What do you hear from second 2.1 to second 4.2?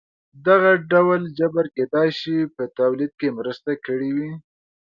شي په تولید کې مرسته کړې